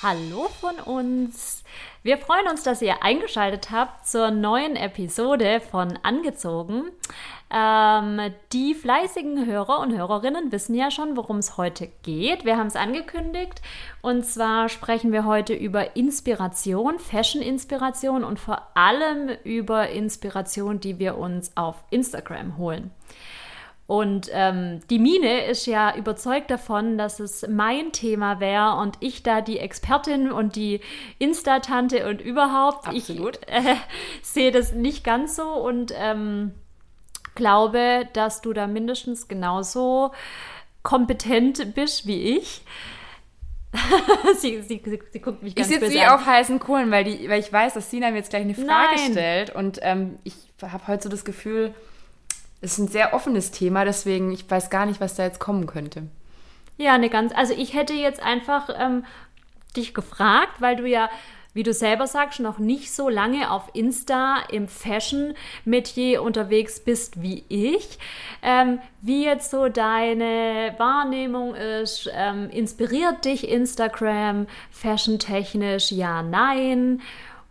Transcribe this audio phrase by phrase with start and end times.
[0.00, 1.64] Hallo von uns.
[2.04, 6.84] Wir freuen uns, dass ihr eingeschaltet habt zur neuen Episode von Angezogen.
[7.50, 12.44] Ähm, die fleißigen Hörer und Hörerinnen wissen ja schon, worum es heute geht.
[12.44, 13.60] Wir haben es angekündigt.
[14.00, 21.18] Und zwar sprechen wir heute über Inspiration, Fashion-Inspiration und vor allem über Inspiration, die wir
[21.18, 22.92] uns auf Instagram holen.
[23.88, 29.22] Und ähm, die Mine ist ja überzeugt davon, dass es mein Thema wäre und ich
[29.22, 30.82] da die Expertin und die
[31.18, 32.86] Insta-Tante und überhaupt.
[32.86, 33.40] Absolut.
[33.46, 33.76] Ich äh,
[34.20, 36.52] sehe das nicht ganz so und ähm,
[37.34, 40.12] glaube, dass du da mindestens genauso
[40.82, 42.60] kompetent bist wie ich.
[44.38, 46.14] sie, sie, sie, sie guckt mich Ich ganz sitze böse wie an.
[46.14, 48.96] auf heißen Kohlen, weil, die, weil ich weiß, dass Sina mir jetzt gleich eine Frage
[48.96, 49.12] Nein.
[49.12, 49.54] stellt.
[49.54, 51.72] Und ähm, ich habe heute so das Gefühl,
[52.60, 56.04] ist ein sehr offenes Thema, deswegen ich weiß gar nicht, was da jetzt kommen könnte.
[56.76, 57.32] Ja, eine ganz.
[57.34, 59.04] Also ich hätte jetzt einfach ähm,
[59.76, 61.10] dich gefragt, weil du ja,
[61.54, 67.44] wie du selber sagst, noch nicht so lange auf Insta im Fashion-Metier unterwegs bist wie
[67.48, 67.98] ich.
[68.42, 75.90] Ähm, wie jetzt so deine Wahrnehmung ist, ähm, inspiriert dich Instagram fashion-technisch?
[75.90, 77.00] Ja, nein.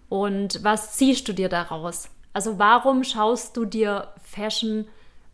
[0.08, 2.10] Und was ziehst du dir daraus?
[2.32, 4.14] Also warum schaust du dir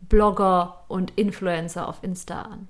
[0.03, 2.67] Fashion-Blogger und Influencer auf Insta an?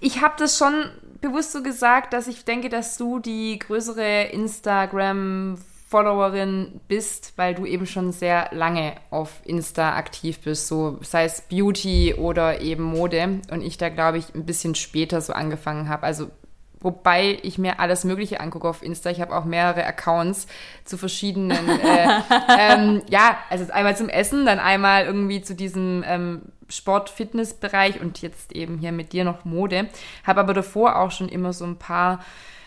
[0.00, 0.90] Ich habe das schon
[1.20, 7.86] bewusst so gesagt, dass ich denke, dass du die größere Instagram-Followerin bist, weil du eben
[7.86, 13.42] schon sehr lange auf Insta aktiv bist, so sei es Beauty oder eben Mode.
[13.50, 16.02] Und ich da, glaube ich, ein bisschen später so angefangen habe.
[16.02, 16.32] Also
[16.82, 19.10] Wobei ich mir alles Mögliche angucke auf Insta.
[19.10, 20.46] Ich habe auch mehrere Accounts
[20.84, 22.20] zu verschiedenen, äh,
[22.58, 28.52] ähm, ja, also einmal zum Essen, dann einmal irgendwie zu diesem ähm, Sport-Fitness-Bereich und jetzt
[28.52, 29.88] eben hier mit dir noch Mode.
[30.24, 32.24] Habe aber davor auch schon immer so ein paar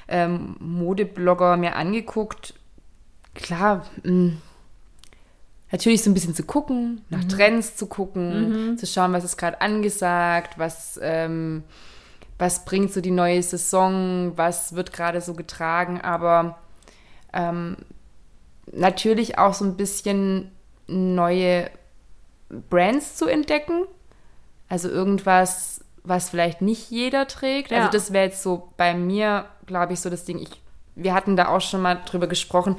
[0.07, 2.53] ähm, Modeblogger mir angeguckt.
[3.33, 4.33] Klar, mh,
[5.71, 9.59] natürlich so ein bisschen zu gucken, nach Trends zu gucken, zu schauen, was ist gerade
[9.59, 11.63] angesagt, was, ähm,
[12.37, 16.57] was bringt so die neue Saison, was wird gerade so getragen, aber
[17.33, 17.77] ähm,
[18.71, 20.51] natürlich auch so ein bisschen
[20.87, 21.69] neue
[22.69, 23.85] Brands zu entdecken.
[24.67, 27.71] Also irgendwas, was vielleicht nicht jeder trägt.
[27.71, 27.79] Ja.
[27.79, 30.39] Also das wäre jetzt so bei mir, glaube ich, so das Ding.
[30.39, 30.49] Ich,
[30.95, 32.77] wir hatten da auch schon mal drüber gesprochen.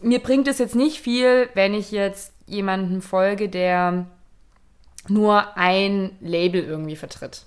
[0.00, 4.06] Mir bringt es jetzt nicht viel, wenn ich jetzt jemanden folge, der
[5.08, 7.44] nur ein Label irgendwie vertritt.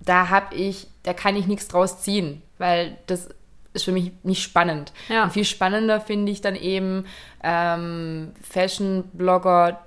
[0.00, 3.28] Da habe ich, da kann ich nichts draus ziehen, weil das
[3.72, 4.92] ist für mich nicht spannend.
[5.08, 5.24] Ja.
[5.24, 7.06] Und viel spannender finde ich dann eben
[7.42, 9.80] ähm, Fashion-Blogger,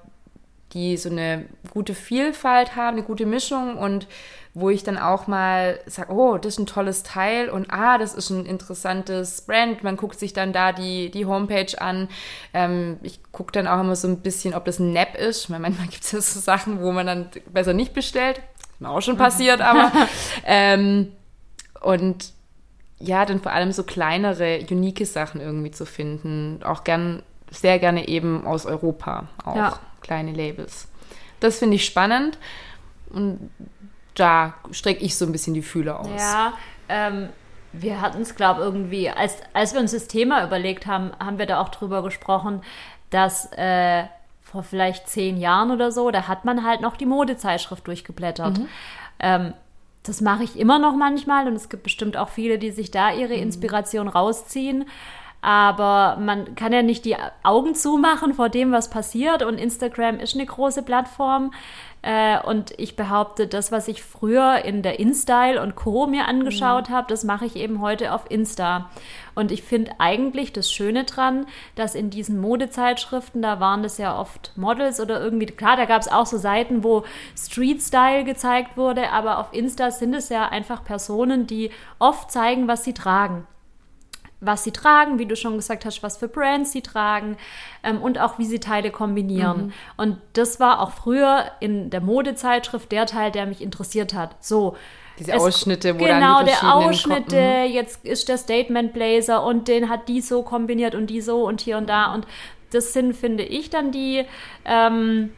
[0.73, 4.07] die so eine gute Vielfalt haben, eine gute Mischung und
[4.55, 8.13] wo ich dann auch mal sage, oh, das ist ein tolles Teil und ah, das
[8.13, 9.83] ist ein interessantes Brand.
[9.83, 12.07] Man guckt sich dann da die, die Homepage an.
[12.53, 15.49] Ähm, ich gucke dann auch immer so ein bisschen, ob das ein Nap ist.
[15.49, 18.41] Weil manchmal gibt es ja so Sachen, wo man dann besser nicht bestellt.
[18.83, 19.91] Mir auch schon passiert, aber
[20.45, 21.11] ähm,
[21.81, 22.31] und
[22.99, 26.61] ja, dann vor allem so kleinere, unique Sachen irgendwie zu finden.
[26.63, 29.79] Auch gern, sehr gerne eben aus Europa auch Ja.
[30.01, 30.87] kleine Labels.
[31.39, 32.37] Das finde ich spannend
[33.09, 33.49] und
[34.15, 36.09] da strecke ich so ein bisschen die Fühler aus.
[36.21, 36.53] Ja,
[36.87, 37.29] ähm,
[37.73, 41.39] wir hatten es, glaube ich, irgendwie, als, als wir uns das Thema überlegt haben, haben
[41.39, 42.61] wir da auch drüber gesprochen,
[43.09, 44.03] dass äh,
[44.53, 48.59] vor vielleicht zehn Jahren oder so, da hat man halt noch die Modezeitschrift durchgeblättert.
[49.19, 49.53] Ähm,
[50.03, 53.11] das mache ich immer noch manchmal und es gibt bestimmt auch viele, die sich da
[53.11, 54.85] ihre Inspiration rausziehen.
[55.41, 59.41] Aber man kann ja nicht die Augen zumachen vor dem, was passiert.
[59.43, 61.51] Und Instagram ist eine große Plattform.
[62.03, 66.05] Äh, und ich behaupte, das, was ich früher in der InStyle und Co.
[66.05, 68.89] mir angeschaut habe, das mache ich eben heute auf Insta.
[69.35, 74.19] Und ich finde eigentlich das Schöne dran, dass in diesen Modezeitschriften, da waren das ja
[74.19, 77.03] oft Models oder irgendwie, klar, da gab es auch so Seiten, wo
[77.37, 82.83] Street-Style gezeigt wurde, aber auf Insta sind es ja einfach Personen, die oft zeigen, was
[82.83, 83.47] sie tragen
[84.45, 87.37] was sie tragen, wie du schon gesagt hast, was für Brands sie tragen
[87.83, 89.73] ähm, und auch wie sie Teile kombinieren.
[89.97, 94.35] Und das war auch früher in der Modezeitschrift der Teil, der mich interessiert hat.
[94.39, 94.75] So,
[95.19, 97.71] Diese Ausschnitte, wo genau, dann die der Ausschnitte, kommen.
[97.71, 101.61] jetzt ist der Statement Blazer und den hat die so kombiniert und die so und
[101.61, 102.13] hier und da.
[102.13, 102.27] Und
[102.71, 104.25] das sind, finde ich, dann die
[104.65, 105.31] ähm,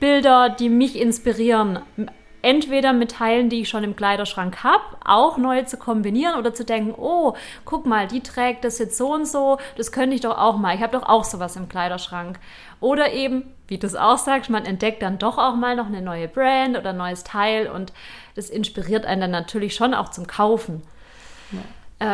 [0.00, 1.80] Bilder, die mich inspirieren.
[2.42, 6.64] Entweder mit Teilen, die ich schon im Kleiderschrank habe, auch neu zu kombinieren oder zu
[6.64, 7.34] denken, oh,
[7.64, 10.74] guck mal, die trägt das jetzt so und so, das könnte ich doch auch mal.
[10.74, 12.38] Ich habe doch auch sowas im Kleiderschrank.
[12.80, 16.02] Oder eben, wie du es auch sagst, man entdeckt dann doch auch mal noch eine
[16.02, 17.92] neue Brand oder ein neues Teil und
[18.34, 20.82] das inspiriert einen dann natürlich schon auch zum Kaufen.
[21.52, 21.58] Ja.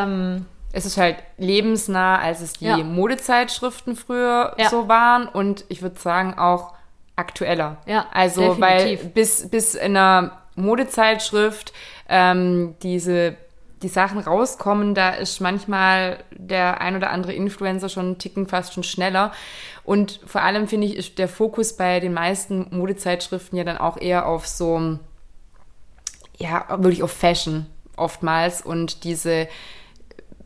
[0.03, 2.77] Ähm, es ist halt lebensnah, als es die ja.
[2.79, 4.69] Modezeitschriften früher ja.
[4.69, 6.76] so waren und ich würde sagen auch
[7.17, 7.79] aktueller.
[7.87, 8.61] Ja, also definitiv.
[8.61, 11.73] weil bis, bis in einer Modezeitschrift
[12.09, 13.37] ähm, diese
[13.83, 18.73] die Sachen rauskommen, da ist manchmal der ein oder andere Influencer schon einen Ticken fast
[18.73, 19.33] schon schneller.
[19.85, 23.99] Und vor allem finde ich, ist der Fokus bei den meisten Modezeitschriften ja dann auch
[23.99, 24.99] eher auf so,
[26.39, 27.67] ja, wirklich auf Fashion
[27.97, 29.47] oftmals und diese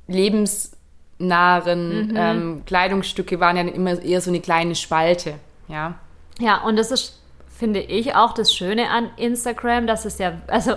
[0.08, 2.16] lebensnahen mhm.
[2.16, 5.34] ähm, Kleidungsstücke waren ja immer eher so eine kleine Spalte,
[5.68, 5.94] ja.
[6.40, 10.74] Ja, und das ist, finde ich, auch das Schöne an Instagram, dass es ja, also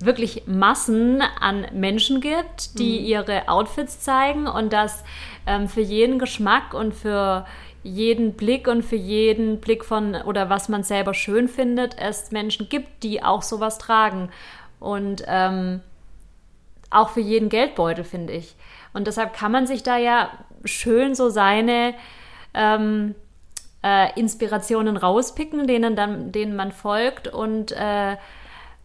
[0.00, 3.06] wirklich Massen an Menschen gibt, die mhm.
[3.06, 5.04] ihre Outfits zeigen und dass
[5.46, 7.44] ähm, für jeden Geschmack und für
[7.82, 12.68] jeden Blick und für jeden Blick von oder was man selber schön findet, es Menschen
[12.68, 14.30] gibt, die auch sowas tragen.
[14.78, 15.80] Und ähm,
[16.90, 18.54] auch für jeden Geldbeutel, finde ich.
[18.92, 20.30] Und deshalb kann man sich da ja
[20.64, 21.94] schön so seine
[22.54, 23.14] ähm,
[23.82, 28.16] äh, Inspirationen rauspicken, denen, dann, denen man folgt und äh,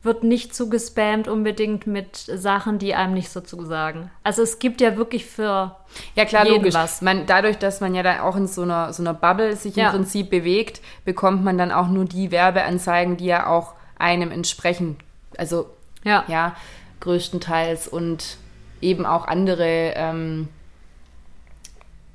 [0.06, 4.12] wird nicht zugespammt unbedingt mit Sachen, die einem nicht so zusagen.
[4.24, 5.76] Also es gibt ja wirklich für
[6.16, 6.76] ja klar jeden logisch.
[6.76, 7.02] Was.
[7.02, 9.88] Man, dadurch, dass man ja da auch in so einer so einer Bubble sich ja.
[9.88, 14.98] im Prinzip bewegt, bekommt man dann auch nur die Werbeanzeigen, die ja auch einem entsprechen.
[15.38, 15.68] Also
[16.04, 16.56] ja, ja
[17.00, 18.38] größtenteils und
[18.82, 20.48] eben auch andere ähm,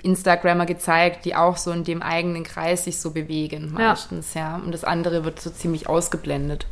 [0.02, 4.56] Instagrammer gezeigt, die auch so in dem eigenen Kreis sich so bewegen, meistens, ja.
[4.56, 4.56] ja.
[4.56, 6.66] Und das andere wird so ziemlich ausgeblendet.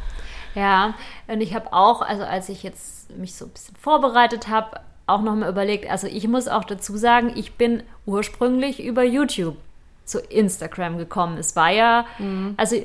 [0.54, 0.94] Ja,
[1.26, 5.22] und ich habe auch, also als ich jetzt mich so ein bisschen vorbereitet habe, auch
[5.22, 9.56] nochmal überlegt, also ich muss auch dazu sagen, ich bin ursprünglich über YouTube
[10.04, 11.38] zu Instagram gekommen.
[11.38, 12.54] Es war ja, mhm.
[12.56, 12.76] also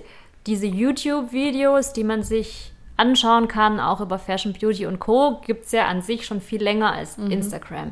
[0.46, 5.72] diese YouTube-Videos, die man sich anschauen kann, auch über Fashion, Beauty und Co., gibt es
[5.72, 7.32] ja an sich schon viel länger als mhm.
[7.32, 7.92] Instagram.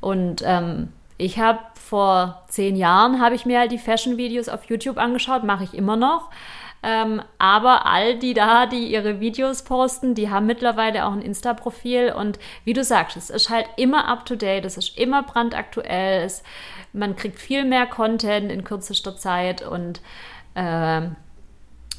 [0.00, 4.98] Und ähm, ich habe vor zehn Jahren, habe ich mir halt die Fashion-Videos auf YouTube
[4.98, 6.30] angeschaut, mache ich immer noch.
[6.82, 12.12] Ähm, aber all die da, die ihre Videos posten, die haben mittlerweile auch ein Insta-Profil
[12.14, 16.42] und wie du sagst, es ist halt immer up-to-date, es ist immer brandaktuell, es,
[16.92, 20.02] man kriegt viel mehr Content in kürzester Zeit und
[20.54, 21.08] äh,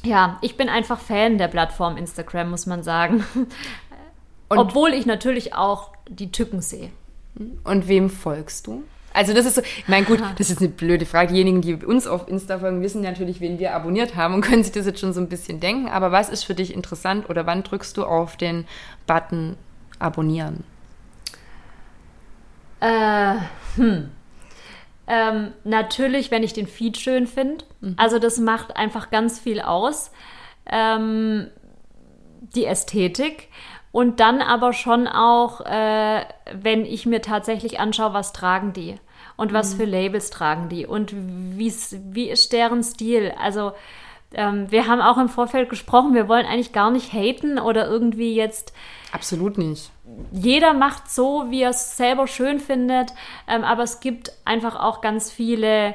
[0.04, 3.24] ja, ich bin einfach Fan der Plattform Instagram, muss man sagen.
[4.48, 6.90] Und Obwohl ich natürlich auch die Tücken sehe.
[7.64, 8.84] Und wem folgst du?
[9.16, 11.32] Also das ist so, ich meine, gut, das ist eine blöde Frage.
[11.32, 14.72] Diejenigen, die uns auf Insta folgen, wissen natürlich, wen wir abonniert haben und können sich
[14.72, 15.88] das jetzt schon so ein bisschen denken.
[15.88, 18.66] Aber was ist für dich interessant oder wann drückst du auf den
[19.06, 19.56] Button
[19.98, 20.64] Abonnieren?
[22.80, 23.36] Äh,
[23.76, 24.10] hm.
[25.06, 27.64] Ähm, natürlich, wenn ich den Feed schön finde.
[27.80, 27.94] Mhm.
[27.96, 30.10] Also das macht einfach ganz viel aus.
[30.70, 31.46] Ähm,
[32.54, 33.48] die Ästhetik.
[33.92, 38.96] Und dann aber schon auch, äh, wenn ich mir tatsächlich anschaue, was tragen die
[39.36, 39.78] und was mhm.
[39.78, 43.32] für Labels tragen die und wie ist deren Stil.
[43.38, 43.72] Also
[44.34, 48.34] ähm, wir haben auch im Vorfeld gesprochen, wir wollen eigentlich gar nicht haten oder irgendwie
[48.34, 48.72] jetzt.
[49.12, 49.90] Absolut nicht.
[50.32, 53.12] Jeder macht so, wie er es selber schön findet,
[53.48, 55.94] ähm, aber es gibt einfach auch ganz viele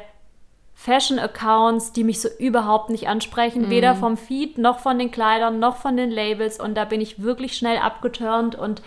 [0.82, 3.70] Fashion-Accounts, die mich so überhaupt nicht ansprechen, mhm.
[3.70, 6.60] weder vom Feed noch von den Kleidern noch von den Labels.
[6.60, 8.56] Und da bin ich wirklich schnell abgeturnt.
[8.56, 8.82] Und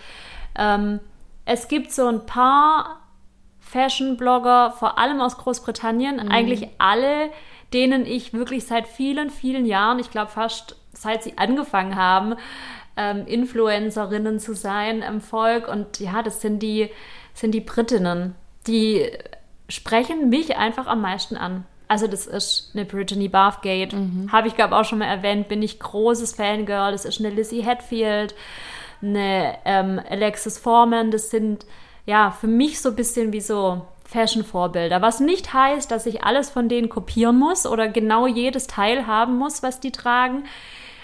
[0.57, 0.99] ähm,
[1.45, 2.99] es gibt so ein paar
[3.75, 6.31] Fashion-Blogger, vor allem aus Großbritannien, mhm.
[6.31, 7.29] eigentlich alle,
[7.73, 12.35] denen ich wirklich seit vielen, vielen Jahren, ich glaube fast seit sie angefangen haben,
[12.95, 15.67] ähm, Influencerinnen zu sein im Volk.
[15.67, 16.89] Und ja, das sind die,
[17.33, 18.35] sind die Britinnen.
[18.65, 19.11] Die
[19.67, 21.65] sprechen mich einfach am meisten an.
[21.89, 23.93] Also das ist eine Brittany Bathgate.
[23.93, 24.31] Mhm.
[24.31, 26.93] Habe ich, glaube auch schon mal erwähnt, bin ich großes Fangirl.
[26.93, 28.35] Das ist eine Lizzie Hatfield,
[29.01, 31.11] eine ähm, Alexis Foreman.
[31.11, 31.65] Das sind
[32.05, 35.01] ja für mich so ein bisschen wie so Fashion-Vorbilder.
[35.01, 39.37] Was nicht heißt, dass ich alles von denen kopieren muss oder genau jedes Teil haben
[39.37, 40.43] muss, was die tragen.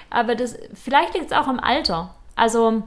[0.09, 2.13] Aber das, vielleicht liegt es auch am Alter.
[2.35, 2.83] Also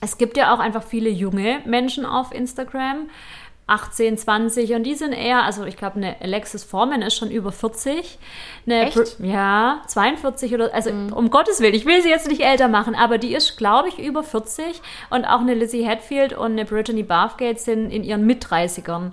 [0.00, 3.08] es gibt ja auch einfach viele junge Menschen auf Instagram
[3.66, 7.52] 18, 20 und die sind eher, also ich glaube, eine Alexis Foreman ist schon über
[7.52, 8.18] 40.
[8.66, 9.18] Eine Echt?
[9.20, 13.18] Ja, 42 oder, also um Gottes Willen, ich will sie jetzt nicht älter machen, aber
[13.18, 17.60] die ist, glaube ich, über 40 und auch eine Lizzie Hatfield und eine Brittany Bathgate
[17.60, 19.12] sind in ihren Mit-30ern.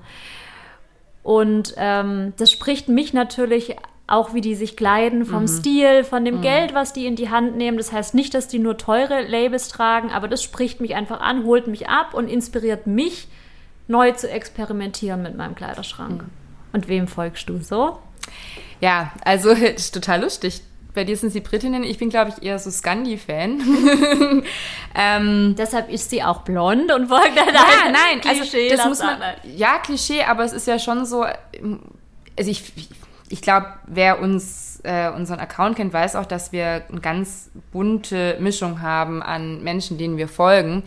[1.22, 3.75] Und ähm, das spricht mich natürlich
[4.08, 7.56] auch, wie die sich kleiden, vom Stil, von dem Geld, was die in die Hand
[7.56, 7.77] nehmen.
[7.77, 11.46] Das heißt nicht, dass die nur teure Labels tragen, aber das spricht mich einfach an,
[11.46, 13.27] holt mich ab und inspiriert mich,
[13.89, 16.24] neu zu experimentieren mit meinem Kleiderschrank.
[16.72, 18.00] Und wem folgst du so?
[18.79, 20.62] Ja, also das ist total lustig.
[20.93, 23.62] Bei dir sind sie Britinnen, ich bin, glaube ich, eher so Scandi-Fan.
[24.96, 28.88] ähm, Deshalb ist sie auch blond und folgt dann ja, nein, also Klischee, das lass
[28.88, 29.36] muss man, an.
[29.55, 31.81] ja, Klischee, aber es ist ja schon so, ähm,
[32.38, 32.74] also ich,
[33.29, 38.38] ich glaube, wer uns, äh, unseren Account kennt, weiß auch, dass wir eine ganz bunte
[38.39, 40.84] Mischung haben an Menschen, denen wir folgen.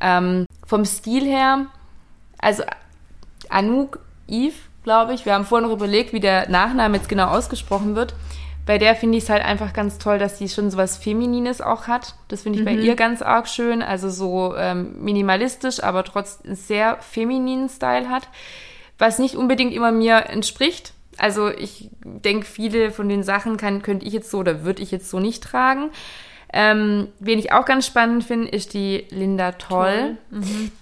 [0.00, 1.66] Ähm, vom Stil her,
[2.42, 2.62] also
[3.48, 7.96] Anouk Eve, glaube ich, wir haben vorhin noch überlegt, wie der Nachname jetzt genau ausgesprochen
[7.96, 8.14] wird.
[8.64, 11.60] Bei der finde ich es halt einfach ganz toll, dass sie schon so was Feminines
[11.60, 12.14] auch hat.
[12.28, 13.82] Das finde ich bei ihr ganz arg schön.
[13.82, 18.28] Also so ähm, minimalistisch, aber trotzdem sehr femininen Style hat.
[18.98, 20.92] Was nicht unbedingt immer mir entspricht.
[21.18, 24.92] Also ich denke, viele von den Sachen kann, könnte ich jetzt so oder würde ich
[24.92, 25.90] jetzt so nicht tragen.
[26.52, 30.18] Ähm, wen ich auch ganz spannend finde, ist die Linda Toll.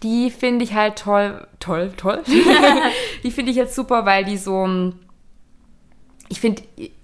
[0.02, 2.22] Die finde ich halt toll, toll, toll.
[3.22, 4.92] die finde ich jetzt super, weil die so,
[6.28, 6.62] ich finde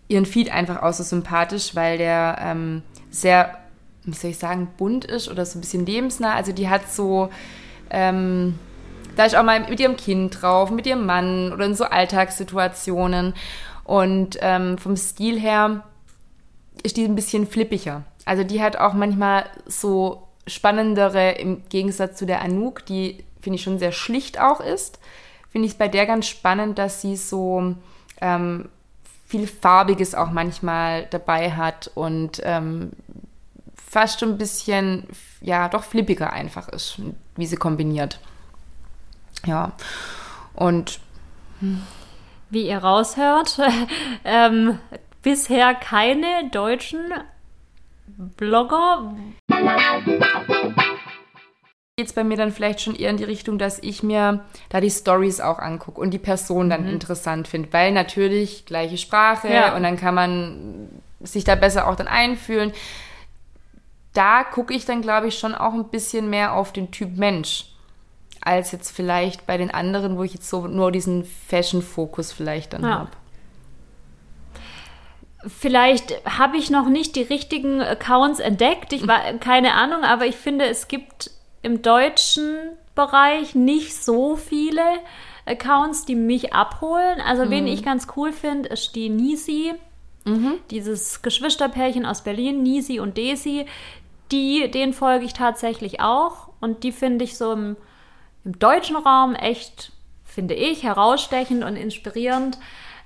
[0.09, 3.59] ihren Feed einfach auch so sympathisch, weil der ähm, sehr,
[4.05, 6.35] wie soll ich sagen, bunt ist oder so ein bisschen lebensnah.
[6.35, 7.29] Also die hat so,
[7.91, 8.59] ähm,
[9.17, 13.35] da ist auch mal mit ihrem Kind drauf, mit ihrem Mann oder in so Alltagssituationen.
[13.85, 15.85] Und ähm, vom Stil her
[16.83, 18.05] ist die ein bisschen flippiger.
[18.25, 23.63] Also die hat auch manchmal so spannendere, im Gegensatz zu der Anouk, die finde ich
[23.63, 24.99] schon sehr schlicht auch ist.
[25.51, 27.77] Finde ich es bei der ganz spannend, dass sie so
[28.21, 28.69] ähm,
[29.25, 32.91] viel Farbiges auch manchmal dabei hat und ähm,
[33.77, 35.07] fast ein bisschen,
[35.41, 36.99] ja, doch flippiger einfach ist,
[37.37, 38.19] wie sie kombiniert.
[39.45, 39.71] Ja.
[40.53, 40.99] Und
[42.51, 43.61] Wie ihr raushört,
[44.25, 44.81] ähm,
[45.23, 47.15] bisher keine deutschen
[48.09, 49.15] Blogger.
[51.99, 54.83] Geht es bei mir dann vielleicht schon eher in die Richtung, dass ich mir da
[54.83, 59.75] die Stories auch angucke und die Person dann interessant finde, weil natürlich gleiche Sprache Ja.
[59.75, 62.73] und dann kann man sich da besser auch dann einfühlen.
[64.13, 67.65] Da gucke ich dann, glaube ich, schon auch ein bisschen mehr auf den Typ Mensch,
[68.43, 72.83] als jetzt vielleicht bei den anderen, wo ich jetzt so nur diesen Fashion-Fokus vielleicht dann
[72.83, 72.91] Ja.
[72.99, 73.11] habe.
[75.47, 78.93] Vielleicht habe ich noch nicht die richtigen Accounts entdeckt.
[78.93, 81.31] Ich war keine Ahnung, aber ich finde, es gibt
[81.67, 82.57] im deutschen
[82.95, 84.83] Bereich nicht so viele
[85.47, 87.21] Accounts, die mich abholen.
[87.21, 89.75] Also wen ich ganz cool finde, ist die Nisi.
[90.71, 93.67] Dieses Geschwisterpärchen aus Berlin, Nisi und Desi,
[94.31, 96.51] die, denen folge ich tatsächlich auch.
[96.61, 97.77] Und die finde ich so im,
[98.45, 99.91] im deutschen Raum echt,
[100.25, 102.59] finde ich, herausstechend und inspirierend.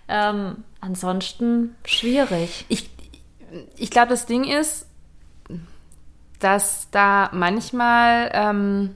[0.07, 2.67] Ähm, ansonsten schwierig.
[2.69, 2.91] Ich,
[3.79, 4.87] ich glaube, das Ding ist,
[6.41, 8.95] dass da manchmal ähm,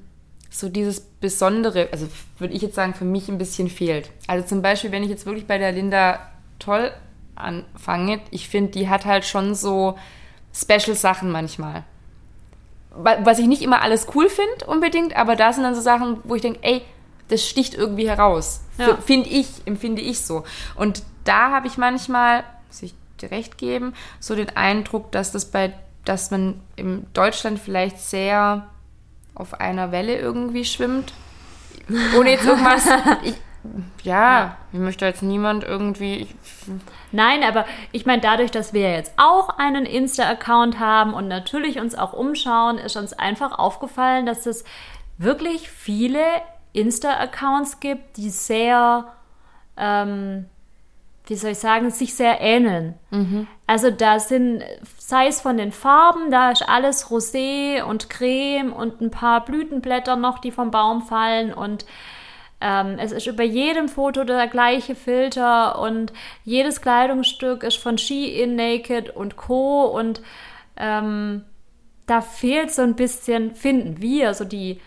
[0.50, 2.08] so dieses Besondere, also
[2.38, 4.10] würde ich jetzt sagen, für mich ein bisschen fehlt.
[4.26, 6.18] Also zum Beispiel, wenn ich jetzt wirklich bei der Linda
[6.58, 6.90] Toll
[7.36, 9.98] anfange, ich finde, die hat halt schon so
[10.54, 11.82] Special-Sachen manchmal.
[12.90, 16.18] Wa- Was ich nicht immer alles cool finde unbedingt, aber da sind dann so Sachen,
[16.24, 16.82] wo ich denke, ey,
[17.28, 18.60] das sticht irgendwie heraus.
[18.78, 18.96] Ja.
[18.98, 20.44] Finde ich, empfinde ich so.
[20.76, 25.46] Und da habe ich manchmal, muss ich dir recht geben, so den Eindruck, dass das
[25.46, 25.72] bei,
[26.04, 28.68] dass man in Deutschland vielleicht sehr
[29.34, 31.12] auf einer Welle irgendwie schwimmt.
[32.16, 32.88] Ohne jetzt irgendwas.
[33.22, 33.36] Ich,
[34.02, 36.28] ja, ich möchte jetzt niemand irgendwie.
[37.12, 41.94] Nein, aber ich meine, dadurch, dass wir jetzt auch einen Insta-Account haben und natürlich uns
[41.94, 44.64] auch umschauen, ist uns einfach aufgefallen, dass es
[45.16, 46.20] wirklich viele
[46.74, 49.14] Insta-Accounts gibt, die sehr,
[49.78, 50.46] ähm,
[51.26, 52.94] wie soll ich sagen, sich sehr ähneln.
[53.66, 54.62] Also da sind,
[54.98, 60.16] sei es von den Farben, da ist alles rosé und creme und ein paar Blütenblätter
[60.16, 61.86] noch, die vom Baum fallen und
[62.60, 66.14] ähm, es ist über jedem Foto der gleiche Filter und
[66.44, 69.84] jedes Kleidungsstück ist von Shein, Naked und Co.
[69.84, 70.22] Und
[70.78, 71.44] ähm,
[72.06, 74.80] da fehlt so ein bisschen, finden wir, so die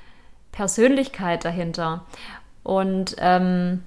[0.52, 2.06] Persönlichkeit dahinter.
[2.64, 3.84] Und ähm,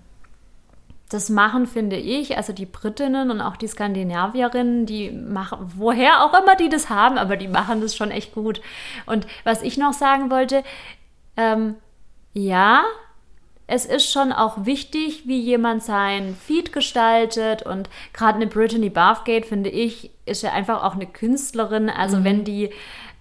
[1.11, 6.41] das machen, finde ich, also die Britinnen und auch die Skandinavierinnen, die machen, woher auch
[6.41, 8.61] immer die das haben, aber die machen das schon echt gut.
[9.07, 10.63] Und was ich noch sagen wollte,
[11.37, 11.75] ähm,
[12.33, 12.85] ja,
[13.67, 17.63] es ist schon auch wichtig, wie jemand sein Feed gestaltet.
[17.63, 21.89] Und gerade eine Brittany Bathgate, finde ich, ist ja einfach auch eine Künstlerin.
[21.89, 22.25] Also mhm.
[22.25, 22.71] wenn die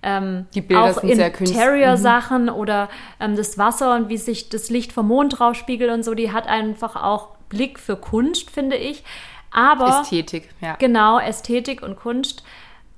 [0.02, 2.50] ähm, die Bilder auch Interior-Sachen mhm.
[2.50, 6.14] oder ähm, das Wasser und wie sich das Licht vom Mond drauf spiegelt und so,
[6.14, 9.04] die hat einfach auch Blick für Kunst, finde ich.
[9.52, 10.76] Aber Ästhetik, ja.
[10.76, 12.44] Genau, Ästhetik und Kunst.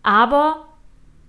[0.04, 0.66] Aber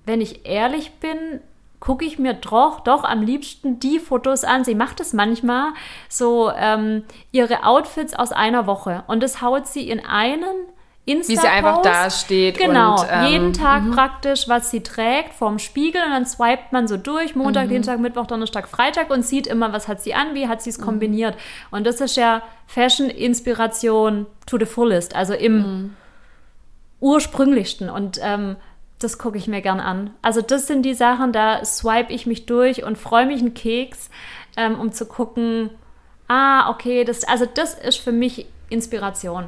[0.04, 1.40] wenn ich ehrlich bin,
[1.82, 4.64] gucke ich mir doch, doch am liebsten die Fotos an.
[4.64, 5.72] Sie macht es manchmal
[6.08, 10.54] so ähm, ihre Outfits aus einer Woche und das haut sie in einen
[11.04, 12.58] Insta Wie sie einfach da steht.
[12.58, 13.94] Genau, und, ähm, jeden Tag -hmm.
[13.94, 17.70] praktisch, was sie trägt, vorm Spiegel und dann swipet man so durch, Montag, mhm.
[17.70, 20.78] Dienstag, Mittwoch, Donnerstag, Freitag und sieht immer, was hat sie an, wie hat sie es
[20.78, 20.84] mhm.
[20.84, 21.36] kombiniert.
[21.72, 25.96] Und das ist ja Fashion-Inspiration to the fullest, also im mhm.
[27.00, 27.90] ursprünglichsten.
[27.90, 28.54] Und ähm,
[29.00, 30.10] das gucke ich mir gern an.
[30.22, 34.08] Also das sind die Sachen, da swipe ich mich durch und freue mich einen Keks,
[34.56, 35.70] ähm, um zu gucken,
[36.28, 39.46] ah, okay, das, also das ist für mich Inspiration.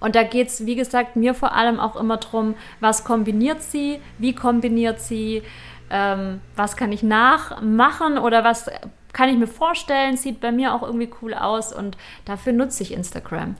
[0.00, 4.00] Und da geht es, wie gesagt, mir vor allem auch immer darum, was kombiniert sie,
[4.18, 5.42] wie kombiniert sie,
[5.90, 8.68] ähm, was kann ich nachmachen oder was
[9.12, 12.92] kann ich mir vorstellen, sieht bei mir auch irgendwie cool aus und dafür nutze ich
[12.92, 13.56] Instagram.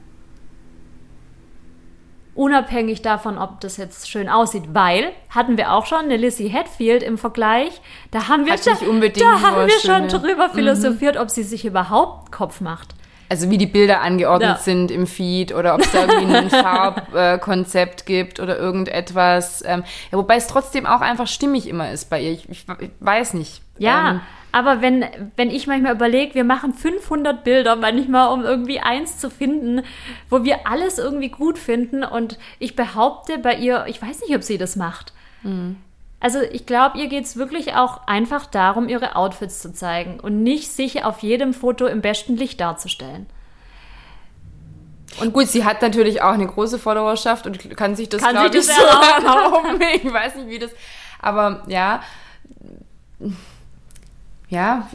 [2.34, 7.04] Unabhängig davon, ob das jetzt schön aussieht, weil hatten wir auch schon eine Lizzie Hatfield
[7.04, 8.74] im Vergleich, da haben wir, schon,
[9.12, 10.52] da haben wir schon drüber mhm.
[10.52, 11.20] philosophiert, mhm.
[11.20, 12.96] ob sie sich überhaupt Kopf macht.
[13.28, 14.56] Also wie die Bilder angeordnet ja.
[14.56, 19.62] sind im Feed oder ob es da irgendwie ein Farbkonzept äh, gibt oder irgendetwas.
[19.66, 22.32] Ähm, ja, wobei es trotzdem auch einfach stimmig immer ist bei ihr.
[22.32, 23.62] Ich, ich, ich weiß nicht.
[23.78, 24.20] Ja, ähm,
[24.52, 25.04] aber wenn,
[25.34, 29.82] wenn ich manchmal überlege, wir machen 500 Bilder manchmal, um irgendwie eins zu finden,
[30.30, 34.44] wo wir alles irgendwie gut finden und ich behaupte bei ihr, ich weiß nicht, ob
[34.44, 35.12] sie das macht.
[35.42, 35.76] Mhm.
[36.24, 40.42] Also ich glaube, ihr geht es wirklich auch einfach darum, ihre Outfits zu zeigen und
[40.42, 43.26] nicht sich auf jedem Foto im besten Licht darzustellen.
[45.20, 48.64] Und gut, sie hat natürlich auch eine große Followerschaft und kann sich das, glaube ich,
[48.64, 48.72] so
[49.16, 49.78] erlauben.
[50.02, 50.70] Ich weiß nicht, wie das.
[51.20, 52.00] Aber ja,
[54.48, 54.88] ja,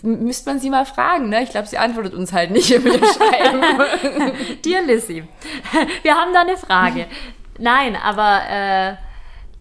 [0.00, 1.42] müsste man sie mal fragen, ne?
[1.42, 3.62] Ich glaube, sie antwortet uns halt nicht im Schreiben.
[4.64, 5.24] Dir, Lissy,
[6.02, 7.06] wir haben da eine Frage.
[7.58, 8.94] Nein, aber äh,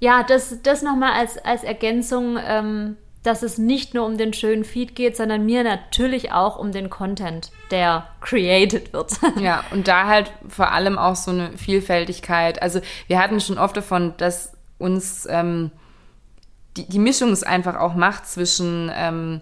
[0.02, 4.64] ja, das, das nochmal als, als Ergänzung, ähm, dass es nicht nur um den schönen
[4.64, 9.12] Feed geht, sondern mir natürlich auch um den Content, der created wird.
[9.40, 12.62] Ja, und da halt vor allem auch so eine Vielfältigkeit.
[12.64, 15.70] Also wir hatten schon oft davon, dass uns ähm,
[16.78, 19.42] die, die Mischung es einfach auch macht zwischen ähm,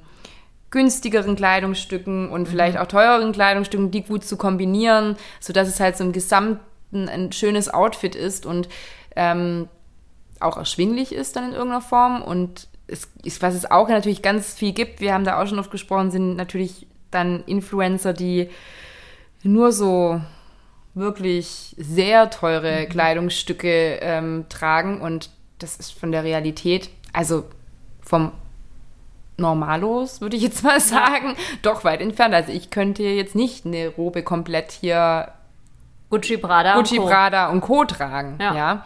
[0.72, 2.82] günstigeren Kleidungsstücken und vielleicht mhm.
[2.82, 7.74] auch teureren Kleidungsstücken, die gut zu kombinieren, sodass es halt so im Gesamten ein schönes
[7.74, 8.67] Outfit ist und
[9.15, 9.69] ähm,
[10.39, 12.21] auch erschwinglich ist dann in irgendeiner Form.
[12.21, 15.60] Und es, ist, was es auch natürlich ganz viel gibt, wir haben da auch schon
[15.60, 18.49] oft gesprochen, sind natürlich dann Influencer, die
[19.43, 20.21] nur so
[20.93, 22.89] wirklich sehr teure mhm.
[22.89, 27.45] Kleidungsstücke ähm, tragen und das ist von der Realität, also
[28.02, 28.32] vom
[29.38, 32.34] Normalos, würde ich jetzt mal sagen, doch weit entfernt.
[32.34, 35.30] Also ich könnte jetzt nicht eine Robe komplett hier
[36.10, 37.10] Gucci Prada, Gucci und Co.
[37.10, 37.86] Prada und Co.
[37.86, 38.38] tragen.
[38.41, 38.56] Ja.
[38.56, 38.86] ja.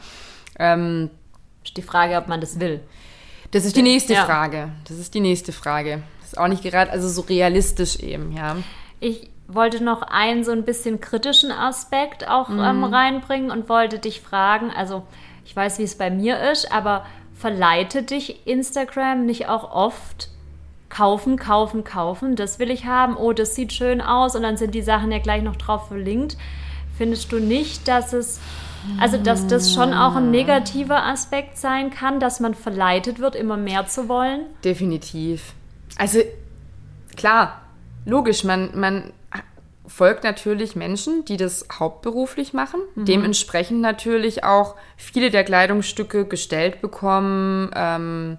[0.60, 1.10] Ähm,
[1.63, 2.82] ist die Frage, ob man das will.
[3.52, 4.26] Das ist die nächste ja.
[4.26, 4.69] Frage.
[4.88, 6.02] Das ist die nächste Frage.
[6.21, 8.58] Das ist auch nicht gerade, also so realistisch eben, ja.
[8.99, 12.60] Ich wollte noch einen so ein bisschen kritischen Aspekt auch mhm.
[12.60, 15.04] ähm, reinbringen und wollte dich fragen, also
[15.45, 17.06] ich weiß, wie es bei mir ist, aber
[17.38, 20.30] verleitet dich Instagram nicht auch oft
[20.89, 24.76] kaufen, kaufen, kaufen, das will ich haben, oh, das sieht schön aus und dann sind
[24.76, 26.38] die Sachen ja gleich noch drauf verlinkt.
[26.97, 28.39] Findest du nicht, dass es
[29.00, 33.58] also, dass das schon auch ein negativer Aspekt sein kann, dass man verleitet wird, immer
[33.58, 34.46] mehr zu wollen?
[34.63, 35.54] Definitiv.
[35.98, 36.19] Also,
[37.15, 37.62] klar,
[38.06, 39.13] logisch, man, man
[39.88, 43.06] folgt natürlich Menschen, die das hauptberuflich machen, mhm.
[43.06, 48.38] dementsprechend natürlich auch viele der Kleidungsstücke gestellt bekommen, ähm,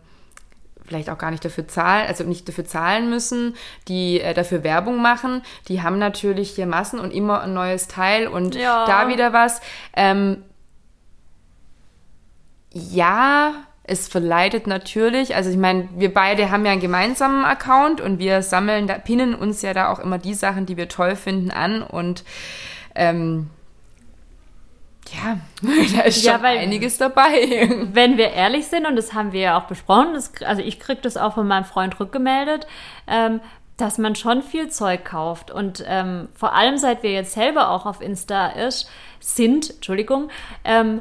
[0.86, 3.56] vielleicht auch gar nicht dafür zahlen, also nicht dafür zahlen müssen,
[3.88, 8.26] die äh, dafür Werbung machen, die haben natürlich hier Massen und immer ein neues Teil
[8.26, 8.86] und ja.
[8.86, 9.60] da wieder was.
[9.96, 10.42] Ähm,
[12.70, 18.18] ja, es verleitet natürlich, also ich meine, wir beide haben ja einen gemeinsamen Account und
[18.18, 21.50] wir sammeln, da, pinnen uns ja da auch immer die Sachen, die wir toll finden,
[21.50, 22.24] an und
[22.94, 23.50] ähm,
[25.12, 25.38] ja,
[25.96, 27.68] da ist schon ja, weil, einiges dabei.
[27.92, 31.00] Wenn wir ehrlich sind, und das haben wir ja auch besprochen, das, also ich kriege
[31.02, 32.66] das auch von meinem Freund rückgemeldet,
[33.06, 33.40] ähm,
[33.76, 35.50] dass man schon viel Zeug kauft.
[35.50, 38.88] Und ähm, vor allem, seit wir jetzt selber auch auf Insta ist,
[39.20, 40.30] sind, Entschuldigung,
[40.64, 41.00] ähm,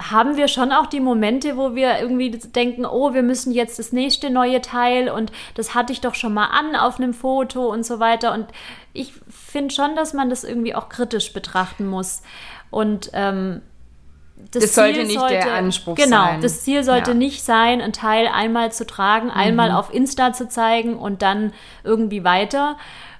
[0.00, 3.92] haben wir schon auch die Momente, wo wir irgendwie denken, oh, wir müssen jetzt das
[3.92, 7.84] nächste neue Teil und das hatte ich doch schon mal an auf einem Foto und
[7.84, 8.32] so weiter.
[8.32, 8.46] Und
[8.92, 12.22] ich finde schon, dass man das irgendwie auch kritisch betrachten muss.
[12.70, 13.62] Und ähm,
[14.50, 16.28] das, das sollte nicht sollte, der Anspruch genau, sein.
[16.28, 17.16] Genau, das Ziel sollte ja.
[17.16, 19.76] nicht sein, ein Teil einmal zu tragen, einmal mhm.
[19.76, 21.52] auf Insta zu zeigen und dann
[21.84, 22.76] irgendwie weiter,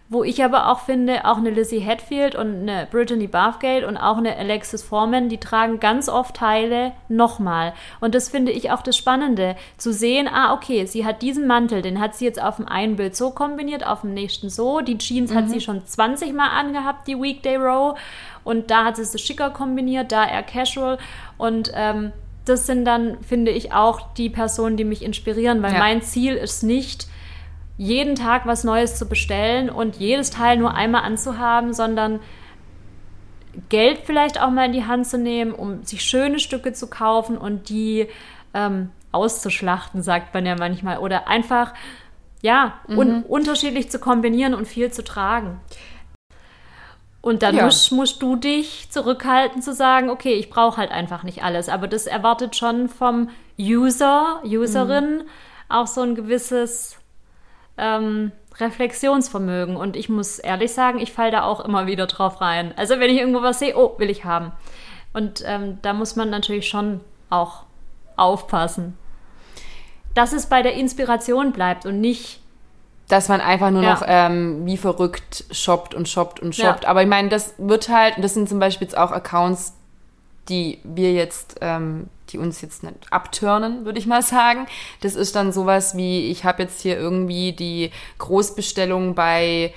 [0.08, 4.18] wo ich aber auch finde, auch eine Lizzie Hatfield und eine Brittany Bathgate und auch
[4.18, 7.72] eine Alexis Foreman, die tragen ganz oft Teile nochmal.
[8.00, 11.82] Und das finde ich auch das Spannende, zu sehen, ah, okay, sie hat diesen Mantel,
[11.82, 14.80] den hat sie jetzt auf dem einen Bild so kombiniert, auf dem nächsten so.
[14.80, 15.34] Die Jeans mhm.
[15.34, 17.98] hat sie schon 20 Mal angehabt, die Weekday Row.
[18.46, 20.98] Und da hat sie es schicker kombiniert, da eher casual.
[21.36, 22.12] Und ähm,
[22.44, 25.80] das sind dann, finde ich, auch die Personen, die mich inspirieren, weil ja.
[25.80, 27.08] mein Ziel ist nicht,
[27.76, 32.20] jeden Tag was Neues zu bestellen und jedes Teil nur einmal anzuhaben, sondern
[33.68, 37.36] Geld vielleicht auch mal in die Hand zu nehmen, um sich schöne Stücke zu kaufen
[37.36, 38.06] und die
[38.54, 40.98] ähm, auszuschlachten, sagt man ja manchmal.
[40.98, 41.74] Oder einfach,
[42.42, 42.98] ja, mhm.
[42.98, 45.60] un unterschiedlich zu kombinieren und viel zu tragen.
[47.26, 47.64] Und dann ja.
[47.64, 51.68] musst, musst, du dich zurückhalten zu sagen, okay, ich brauche halt einfach nicht alles.
[51.68, 55.22] Aber das erwartet schon vom User, Userin mhm.
[55.68, 56.96] auch so ein gewisses
[57.78, 59.74] ähm, Reflexionsvermögen.
[59.74, 62.72] Und ich muss ehrlich sagen, ich falle da auch immer wieder drauf rein.
[62.76, 64.52] Also wenn ich irgendwo was sehe, oh, will ich haben.
[65.12, 67.64] Und ähm, da muss man natürlich schon auch
[68.14, 68.96] aufpassen.
[70.14, 72.38] Dass es bei der Inspiration bleibt und nicht
[73.08, 73.94] dass man einfach nur ja.
[73.94, 76.84] noch ähm, wie verrückt shoppt und shoppt und shoppt.
[76.84, 76.90] Ja.
[76.90, 79.74] Aber ich meine, das wird halt, das sind zum Beispiel jetzt auch Accounts,
[80.48, 84.66] die wir jetzt ähm, die uns jetzt nicht abturnen, würde ich mal sagen.
[85.00, 89.72] Das ist dann sowas wie, ich habe jetzt hier irgendwie die Großbestellung bei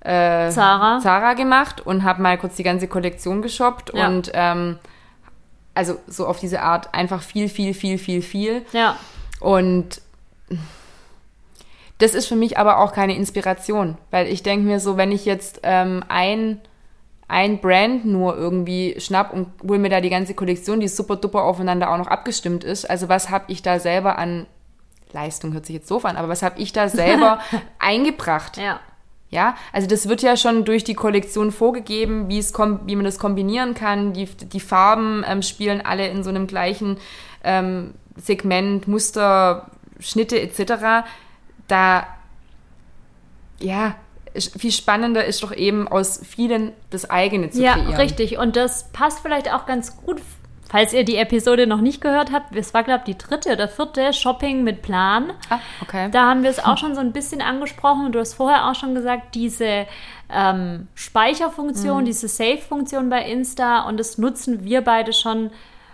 [0.00, 1.00] äh, Zara.
[1.00, 4.08] Zara gemacht und habe mal kurz die ganze Kollektion geshoppt ja.
[4.08, 4.78] und ähm,
[5.74, 8.66] also so auf diese Art einfach viel, viel, viel, viel, viel.
[8.72, 8.96] Ja.
[9.40, 10.02] Und
[12.02, 15.24] das ist für mich aber auch keine Inspiration, weil ich denke mir so, wenn ich
[15.24, 16.60] jetzt ähm, ein
[17.28, 21.44] ein Brand nur irgendwie schnapp und hol mir da die ganze Kollektion, die super duper
[21.44, 22.90] aufeinander auch noch abgestimmt ist.
[22.90, 24.46] Also was habe ich da selber an
[25.12, 27.38] Leistung hört sich jetzt doof an, aber was habe ich da selber
[27.78, 28.56] eingebracht?
[28.56, 28.80] Ja.
[29.30, 33.18] Ja, also das wird ja schon durch die Kollektion vorgegeben, wie, es wie man das
[33.18, 34.12] kombinieren kann.
[34.12, 36.98] Die, die Farben ähm, spielen alle in so einem gleichen
[37.42, 41.06] ähm, Segment, Muster, Schnitte etc.
[41.68, 42.06] Da,
[43.58, 43.94] ja,
[44.38, 47.90] viel spannender ist doch eben aus vielen das eigene zu ja, kreieren.
[47.92, 48.38] Ja, richtig.
[48.38, 50.20] Und das passt vielleicht auch ganz gut,
[50.68, 52.56] falls ihr die Episode noch nicht gehört habt.
[52.56, 55.32] Es war, glaube ich, die dritte oder vierte Shopping mit Plan.
[55.50, 56.08] Ah, okay.
[56.10, 58.06] Da haben wir es auch schon so ein bisschen angesprochen.
[58.06, 59.86] Und du hast vorher auch schon gesagt, diese
[60.30, 62.06] ähm, Speicherfunktion, mhm.
[62.06, 63.82] diese Save-Funktion bei Insta.
[63.82, 65.50] Und das nutzen wir beide schon,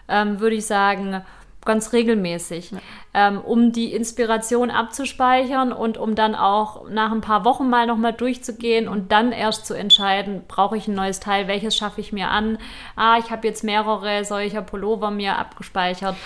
[0.07, 1.22] ähm, würde ich sagen,
[1.64, 2.78] ganz regelmäßig, ja.
[3.14, 8.12] ähm, um die Inspiration abzuspeichern und um dann auch nach ein paar Wochen mal nochmal
[8.12, 12.30] durchzugehen und dann erst zu entscheiden, brauche ich ein neues Teil, welches schaffe ich mir
[12.30, 12.58] an.
[12.96, 16.16] Ah, ich habe jetzt mehrere solcher Pullover mir abgespeichert.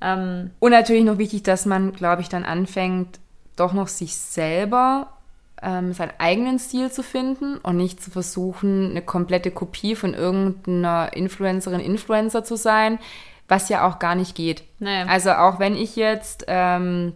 [0.00, 3.18] Ähm, und natürlich noch wichtig, dass man, glaube ich, dann anfängt,
[3.56, 5.08] doch noch sich selber
[5.62, 11.10] ähm, seinen eigenen Stil zu finden und nicht zu versuchen, eine komplette Kopie von irgendeiner
[11.12, 12.98] Influencerin, Influencer zu sein
[13.50, 14.62] was ja auch gar nicht geht.
[14.78, 15.02] Nee.
[15.02, 17.14] Also auch wenn ich jetzt, ähm,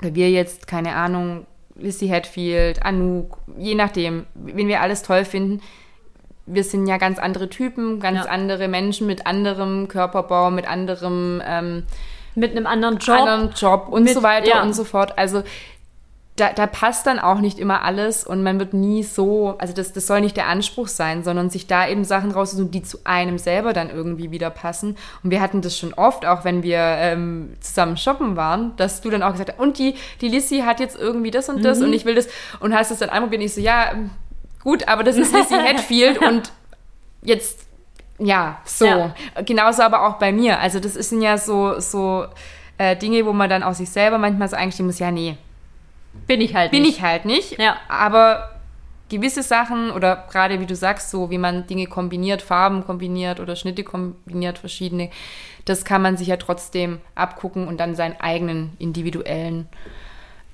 [0.00, 5.62] wir jetzt, keine Ahnung, Lissy Hatfield, Anouk, je nachdem, wen wir alles toll finden,
[6.44, 8.30] wir sind ja ganz andere Typen, ganz ja.
[8.30, 11.84] andere Menschen mit anderem Körperbau, mit anderem ähm,
[12.34, 14.62] mit einem anderen Job, anderen Job und mit, so weiter ja.
[14.62, 15.18] und so fort.
[15.18, 15.42] Also
[16.40, 19.92] da, da passt dann auch nicht immer alles und man wird nie so, also das,
[19.92, 23.36] das soll nicht der Anspruch sein, sondern sich da eben Sachen raussuchen, die zu einem
[23.36, 24.96] selber dann irgendwie wieder passen.
[25.22, 29.10] Und wir hatten das schon oft, auch wenn wir ähm, zusammen shoppen waren, dass du
[29.10, 31.86] dann auch gesagt hast, und die, die Lissy hat jetzt irgendwie das und das mhm.
[31.86, 32.28] und ich will das
[32.60, 33.92] und hast es dann anprobiert und ich so, ja,
[34.62, 36.52] gut, aber das ist Lissy Hatfield und
[37.22, 37.60] jetzt,
[38.18, 38.86] ja, so.
[38.86, 39.14] Ja.
[39.44, 40.58] Genauso aber auch bei mir.
[40.58, 42.24] Also das sind ja so, so
[42.78, 45.36] äh, Dinge, wo man dann auch sich selber manchmal so eingestehen muss, ja, nee,
[46.26, 46.98] bin ich halt Bin nicht.
[46.98, 47.58] ich halt nicht.
[47.58, 47.76] Ja.
[47.88, 48.50] Aber
[49.08, 53.56] gewisse Sachen oder gerade wie du sagst, so wie man Dinge kombiniert, Farben kombiniert oder
[53.56, 55.10] Schnitte kombiniert, verschiedene,
[55.64, 59.68] das kann man sich ja trotzdem abgucken und dann seinen eigenen individuellen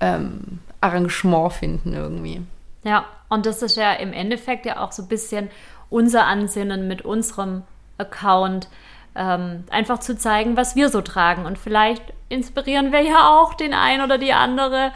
[0.01, 2.43] ähm, Arrangement finden irgendwie.
[2.83, 5.51] Ja, und das ist ja im Endeffekt ja auch so ein bisschen
[5.91, 7.63] unser Ansinnen mit unserem
[7.99, 8.69] Account,
[9.17, 11.47] ähm, einfach zu zeigen, was wir so tragen.
[11.47, 14.93] Und vielleicht inspirieren wir ja auch den einen oder die andere,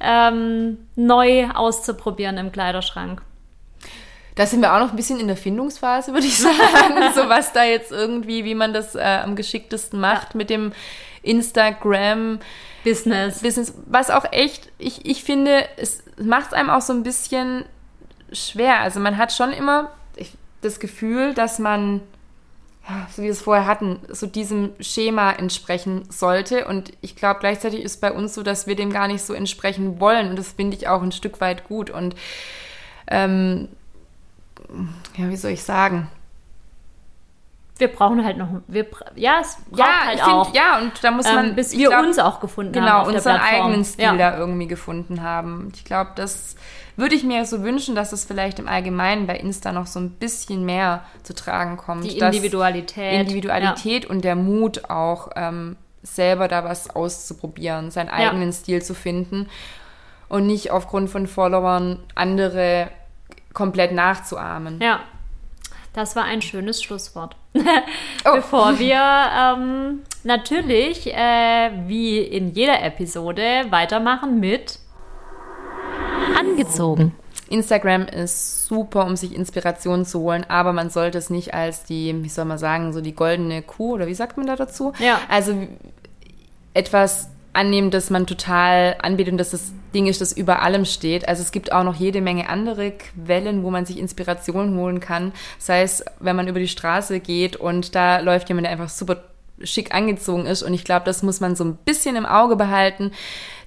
[0.00, 3.22] ähm, neu auszuprobieren im Kleiderschrank.
[4.36, 6.54] Da sind wir auch noch ein bisschen in der Findungsphase, würde ich sagen.
[7.14, 10.72] so was da jetzt irgendwie, wie man das äh, am geschicktesten macht mit dem
[11.22, 12.38] Instagram
[12.84, 13.40] Business.
[13.40, 13.74] Business.
[13.86, 17.64] Was auch echt, ich, ich finde, es macht es einem auch so ein bisschen
[18.32, 18.80] schwer.
[18.80, 19.90] Also man hat schon immer
[20.60, 22.02] das Gefühl, dass man, ja,
[23.10, 26.66] so wie wir es vorher hatten, so diesem Schema entsprechen sollte.
[26.66, 30.00] Und ich glaube, gleichzeitig ist bei uns so, dass wir dem gar nicht so entsprechen
[30.00, 30.30] wollen.
[30.30, 31.90] Und das finde ich auch ein Stück weit gut.
[31.90, 32.16] Und
[33.08, 33.68] ähm,
[35.16, 36.08] ja, wie soll ich sagen?
[37.78, 41.10] wir brauchen halt noch, wir, ja, es braucht Ja, halt find, auch, ja, und da
[41.10, 42.84] muss man, ähm, bis wir glaub, uns auch gefunden haben.
[42.84, 44.16] genau auf der unseren eigenen Stil ja.
[44.16, 45.70] da irgendwie gefunden haben.
[45.74, 46.56] Ich glaube, das
[46.98, 50.10] würde ich mir so wünschen, dass es vielleicht im Allgemeinen bei Insta noch so ein
[50.10, 52.04] bisschen mehr zu tragen kommt.
[52.04, 53.20] Die Individualität.
[53.20, 59.48] Individualität und der Mut auch ähm, selber da was auszuprobieren, seinen eigenen Stil zu finden
[60.28, 62.90] und nicht aufgrund von Followern andere
[63.54, 64.80] komplett nachzuahmen.
[64.80, 64.86] Ja.
[64.86, 65.00] ja.
[65.94, 67.34] Das war ein schönes Schlusswort.
[67.54, 67.60] Oh.
[68.34, 74.78] Bevor wir ähm, natürlich, äh, wie in jeder Episode, weitermachen mit
[76.36, 77.14] Angezogen.
[77.50, 82.14] Instagram ist super, um sich Inspiration zu holen, aber man sollte es nicht als die,
[82.22, 84.92] wie soll man sagen, so die goldene Kuh oder wie sagt man da dazu?
[84.98, 85.20] Ja.
[85.28, 85.54] Also
[86.74, 91.26] etwas annehmen, dass man total anbietet und dass das Ding ist, das über allem steht.
[91.26, 95.32] Also es gibt auch noch jede Menge andere Quellen, wo man sich Inspiration holen kann.
[95.58, 99.24] Sei es, wenn man über die Straße geht und da läuft jemand, der einfach super
[99.62, 100.62] schick angezogen ist.
[100.62, 103.12] Und ich glaube, das muss man so ein bisschen im Auge behalten,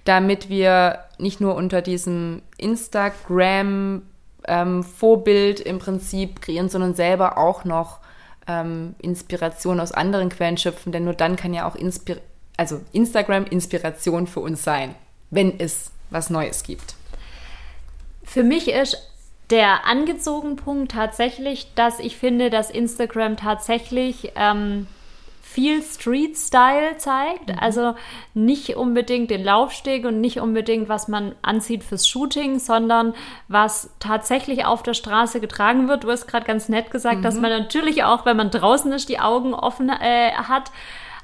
[0.06, 4.02] damit wir nicht nur unter diesem Instagram
[4.48, 8.00] ähm, Vorbild im Prinzip kreieren, sondern selber auch noch
[8.48, 12.18] ähm, Inspiration aus anderen Quellen schöpfen, denn nur dann kann ja auch Inspir
[12.58, 14.94] also Instagram Inspiration für uns sein,
[15.32, 16.96] wenn es was Neues gibt.
[18.24, 18.98] Für mich ist
[19.50, 24.88] der angezogen Punkt tatsächlich, dass ich finde, dass Instagram tatsächlich ähm,
[25.54, 27.50] viel Street-Style zeigt.
[27.50, 27.60] Mhm.
[27.60, 27.96] Also
[28.34, 33.14] nicht unbedingt den Laufsteg und nicht unbedingt, was man anzieht fürs Shooting, sondern
[33.48, 36.06] was tatsächlich auf der Straße getragen wird.
[36.06, 37.42] Du hast gerade ganz nett gesagt, dass Mhm.
[37.42, 40.72] man natürlich auch, wenn man draußen ist, die Augen offen äh, hat,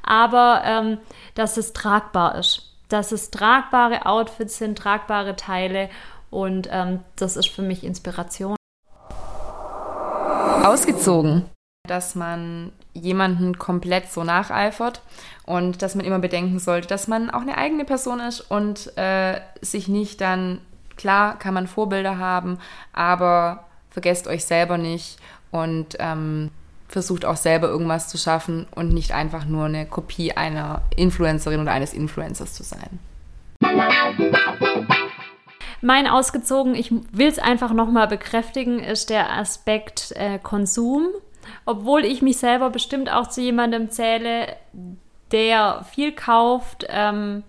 [0.04, 0.98] aber ähm,
[1.36, 2.74] dass es tragbar ist.
[2.90, 5.90] Dass es tragbare Outfits sind, tragbare Teile
[6.30, 8.56] und ähm, das ist für mich Inspiration.
[10.64, 11.46] Ausgezogen.
[11.88, 15.02] Dass man jemanden komplett so nacheifert
[15.46, 19.40] und dass man immer bedenken sollte, dass man auch eine eigene Person ist und äh,
[19.62, 20.60] sich nicht dann,
[20.98, 22.60] klar kann man Vorbilder haben,
[22.94, 25.18] aber vergesst euch selber nicht
[25.52, 26.52] und ähm,
[26.88, 31.72] versucht auch selber irgendwas zu schaffen und nicht einfach nur eine Kopie einer Influencerin oder
[31.72, 33.00] eines Influencers zu sein.
[35.82, 41.08] Mein ausgezogen, ich will es einfach nochmal bekräftigen, ist der Aspekt äh, Konsum.
[41.66, 44.56] Obwohl ich mich selber bestimmt auch zu jemandem zähle,
[45.32, 47.44] der viel kauft, ähm,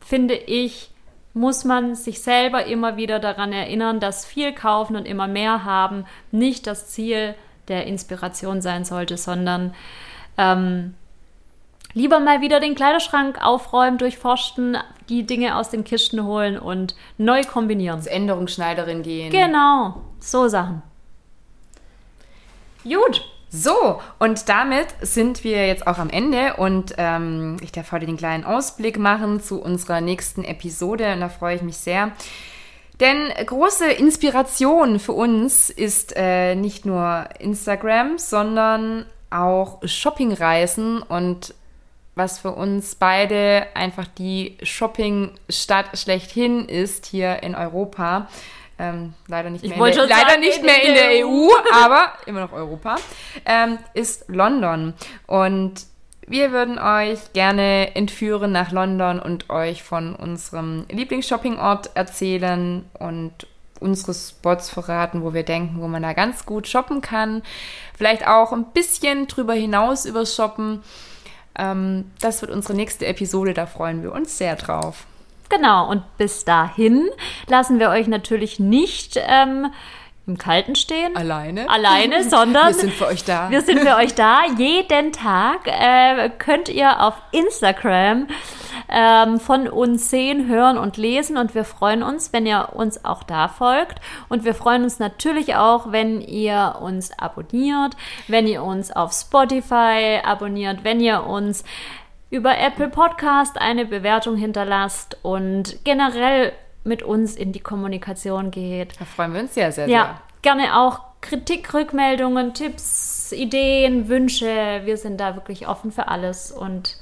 [0.00, 0.90] finde ich,
[1.34, 6.04] muss man sich selber immer wieder daran erinnern, dass viel kaufen und immer mehr haben
[6.32, 7.34] nicht das Ziel
[7.68, 9.74] der Inspiration sein sollte, sondern
[10.36, 10.94] ähm,
[11.92, 17.42] lieber mal wieder den Kleiderschrank aufräumen, durchforsten, die Dinge aus den Kisten holen und neu
[17.44, 18.02] kombinieren.
[18.02, 19.30] Zur Änderungsschneiderin gehen.
[19.30, 20.82] Genau, so Sachen.
[22.88, 23.24] Gut.
[23.50, 28.18] So, und damit sind wir jetzt auch am Ende und ähm, ich darf heute den
[28.18, 32.12] kleinen Ausblick machen zu unserer nächsten Episode und da freue ich mich sehr.
[33.00, 41.54] Denn große Inspiration für uns ist äh, nicht nur Instagram, sondern auch Shoppingreisen und
[42.14, 48.28] was für uns beide einfach die Shoppingstadt schlechthin ist hier in Europa.
[48.78, 51.48] Ähm, leider nicht Ich mehr, in der, leider sagen, nicht mehr in der der EU,
[51.72, 52.96] aber immer noch Europa,
[53.44, 54.94] ähm, ist London.
[55.26, 55.86] Und
[56.26, 63.46] wir würden euch gerne entführen nach London und euch von unserem Lieblingsshoppingort erzählen und
[63.80, 67.42] unsere Spots verraten, wo wir denken, wo man da ganz gut shoppen kann.
[67.96, 70.82] Vielleicht auch ein bisschen drüber hinaus über Shoppen.
[71.58, 75.06] Ähm, das wird unsere nächste Episode, da freuen wir uns sehr drauf.
[75.48, 77.08] Genau, und bis dahin
[77.46, 79.68] lassen wir euch natürlich nicht ähm,
[80.28, 81.16] im Kalten stehen.
[81.16, 81.68] Alleine?
[81.68, 83.50] Alleine, sondern Wir sind für euch da.
[83.50, 84.42] Wir sind für euch da.
[84.58, 88.28] Jeden Tag äh, könnt ihr auf Instagram
[88.90, 91.38] ähm, von uns sehen, hören und lesen.
[91.38, 94.00] Und wir freuen uns, wenn ihr uns auch da folgt.
[94.28, 97.96] Und wir freuen uns natürlich auch, wenn ihr uns abonniert,
[98.28, 101.64] wenn ihr uns auf Spotify abonniert, wenn ihr uns
[102.30, 106.52] über Apple Podcast eine Bewertung hinterlasst und generell
[106.84, 109.00] mit uns in die Kommunikation geht.
[109.00, 110.20] Da freuen wir uns sehr, sehr, Ja, sehr.
[110.42, 114.82] gerne auch Kritik, Rückmeldungen, Tipps, Ideen, Wünsche.
[114.84, 116.96] Wir sind da wirklich offen für alles und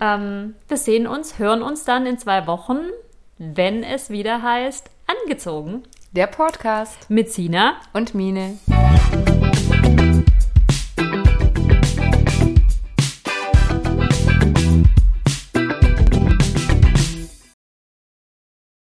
[0.00, 2.78] ähm, wir sehen uns, hören uns dann in zwei Wochen,
[3.38, 4.90] wenn es wieder heißt,
[5.24, 5.84] angezogen.
[6.12, 8.58] Der Podcast Mit Sina und Mine.